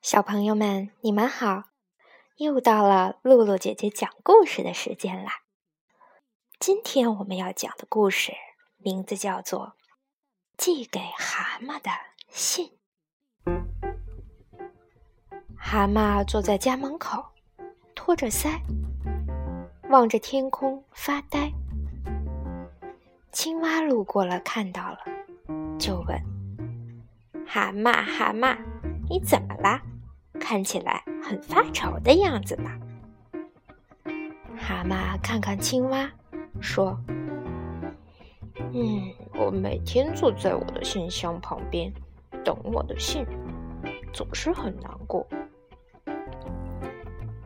[0.00, 1.64] 小朋友们，你们好！
[2.36, 5.42] 又到了露露姐姐讲故事的时间啦。
[6.60, 8.32] 今天我们要讲的故事
[8.76, 9.66] 名字叫做
[10.56, 11.90] 《寄给蛤蟆的
[12.28, 12.70] 信》。
[15.56, 17.24] 蛤蟆坐在家门口，
[17.96, 18.60] 托着腮，
[19.90, 21.52] 望着天空发呆。
[23.32, 25.00] 青蛙路过了，看到了，
[25.76, 26.16] 就问
[27.46, 28.56] ：“蛤蟆，蛤蟆，
[29.08, 29.80] 你怎么啦？
[30.40, 32.78] 看起来很发愁的样子嘛。”
[34.56, 36.10] 蛤蟆看看青蛙，
[36.60, 36.98] 说
[38.72, 41.92] ：“嗯，我每天坐在我的信箱旁边，
[42.44, 43.24] 等我的信，
[44.12, 45.26] 总是很难过。”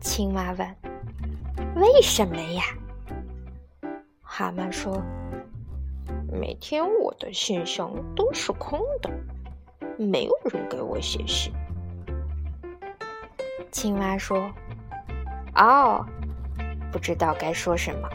[0.00, 0.76] 青蛙问
[1.76, 2.62] ：“为什么呀？”
[4.20, 5.02] 蛤蟆说
[6.30, 9.10] ：“每天我的信箱都是空的，
[9.98, 11.52] 没有人给我写信。”
[13.70, 14.50] 青蛙说
[15.56, 16.04] ：“哦，
[16.90, 18.08] 不知道该说什么，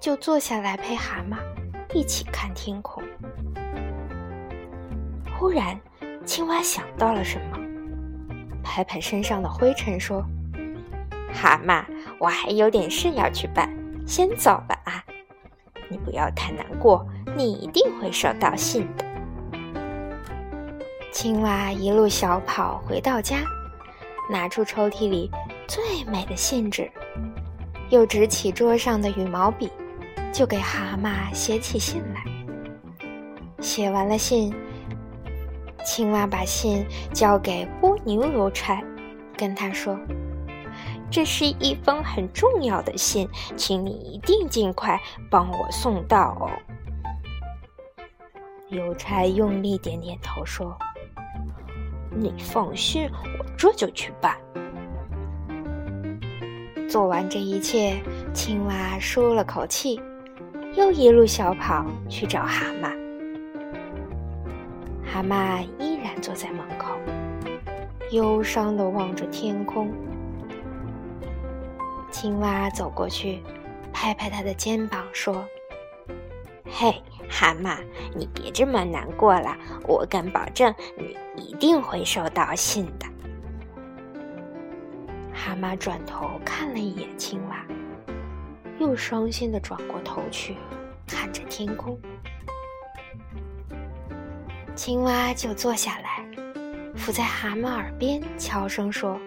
[0.00, 1.36] 就坐下来陪蛤蟆
[1.94, 3.02] 一起看天空。”
[5.38, 5.78] 忽然，
[6.24, 7.58] 青蛙想到了什么，
[8.62, 10.24] 拍拍身上的灰尘说
[11.32, 11.84] ：“蛤蟆，
[12.18, 13.72] 我还有点事要去办，
[14.04, 15.04] 先走了啊！
[15.88, 19.04] 你不要太难过，你一定会收到信的。”
[21.20, 23.42] 青蛙一路小跑回到家。
[24.30, 25.28] 拿出抽屉里
[25.66, 26.88] 最美的信纸，
[27.88, 29.68] 又执起桌上的羽毛笔，
[30.32, 32.22] 就给蛤蟆写起信来。
[33.60, 34.54] 写完了信，
[35.84, 38.80] 青蛙把信交给蜗牛邮差，
[39.36, 39.98] 跟他说
[41.10, 44.96] ：“这是一封很重要的信，请你一定尽快
[45.28, 46.48] 帮我送到。”
[48.70, 50.78] 邮差用力点点头说。
[52.10, 54.36] 你放心，我这就去办。
[56.88, 58.00] 做完这一切，
[58.32, 60.00] 青蛙舒了口气，
[60.74, 62.90] 又一路小跑去找蛤蟆。
[65.04, 66.98] 蛤蟆依然坐在门口，
[68.10, 69.92] 忧伤的望着天空。
[72.10, 73.42] 青蛙走过去，
[73.92, 75.44] 拍拍它的肩膀，说
[76.64, 76.94] ：“嘿。”
[77.28, 77.76] 蛤蟆，
[78.14, 79.56] 你别这么难过了，
[79.86, 83.06] 我敢保证你一定会收到信的。
[85.32, 87.64] 蛤蟆转头看了一眼青蛙，
[88.78, 90.56] 又伤心的转过头去，
[91.06, 91.98] 看着天空。
[94.74, 96.24] 青蛙就坐下来，
[96.96, 99.18] 伏在蛤蟆耳边悄声说：“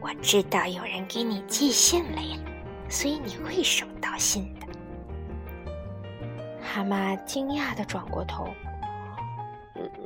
[0.00, 2.36] 我知道有人给你寄信了呀，
[2.88, 4.55] 所以你会收到信的。”
[6.76, 8.46] 蛤蟆惊讶的转过头：“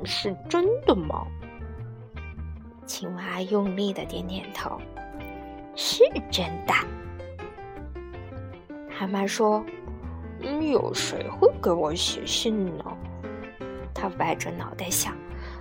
[0.05, 1.27] 是真的吗？”
[2.87, 4.79] 青蛙用力的点点头
[5.75, 6.01] ：“是
[6.31, 6.73] 真的。”
[8.89, 9.61] 蛤蟆说
[10.71, 12.85] ：“有谁会给我写信呢？”
[13.93, 15.13] 他歪着脑袋想，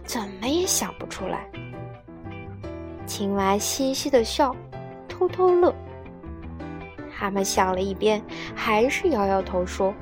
[0.04, 1.44] 怎么也想不出来。
[3.04, 4.54] 青蛙嘻嘻的笑，
[5.08, 5.74] 偷偷乐。
[7.10, 8.22] 蛤蟆想了一遍，
[8.54, 9.92] 还是摇摇头说。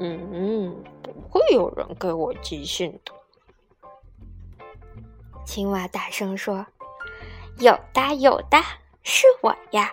[0.00, 3.12] 嗯，不会有人给我寄信的。
[5.44, 6.66] 青蛙大声说
[7.58, 8.62] ：“有的，有的，
[9.02, 9.90] 是我呀！”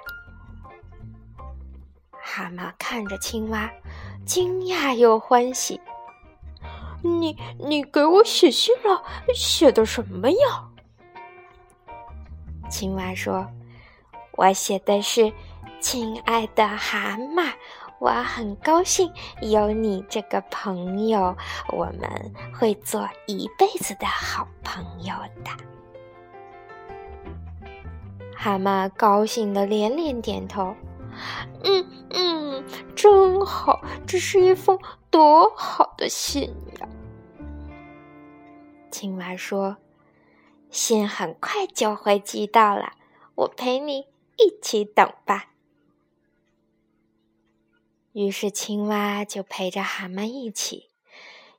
[2.12, 3.72] 蛤蟆看着青蛙，
[4.26, 5.80] 惊讶又欢喜。
[7.02, 9.04] “你，你给我写信了？
[9.34, 10.70] 写的什么呀？”
[12.70, 13.48] 青蛙说
[14.34, 15.32] ：“我写的是，
[15.80, 17.54] 亲爱的蛤蟆。”
[18.00, 19.12] 我很高兴
[19.42, 21.36] 有你这个朋友，
[21.70, 25.14] 我们会做一辈子的好朋友
[25.44, 25.52] 的。
[28.36, 30.76] 蛤蟆高兴的连连点头，
[31.64, 32.64] 嗯嗯，
[32.96, 34.78] 真好，这是一封
[35.10, 36.88] 多好的信呀！
[38.92, 39.78] 青蛙说
[40.70, 42.92] ：“信很快就会寄到了，
[43.34, 44.08] 我陪你
[44.38, 45.46] 一起等吧。”
[48.16, 50.90] 于是，青蛙就陪着蛤蟆一起，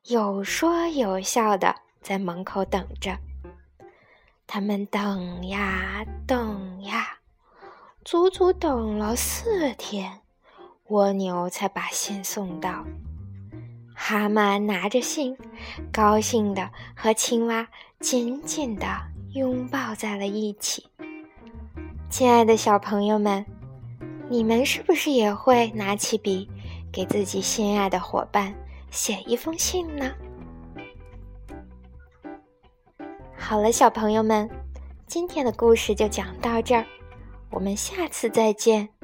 [0.05, 3.19] 有说有笑的在门口等着。
[4.47, 7.19] 他们等呀等呀，
[8.07, 10.23] 足足等了四天，
[10.87, 12.87] 蜗牛才把信送到。
[13.95, 15.37] 蛤蟆拿着信，
[15.93, 17.69] 高兴的和青蛙
[18.01, 18.87] 紧紧的
[19.35, 20.87] 拥抱在了一起。
[22.09, 23.45] 亲爱的小朋友们。
[24.29, 26.51] 你们是不是也会拿起笔，
[26.93, 28.53] 给自己心爱的伙伴
[28.91, 30.13] 写一封信呢？
[33.37, 34.51] 好了，小朋友们，
[35.07, 36.85] 今天的故事就讲到这儿，
[37.51, 38.96] 我们下次再见。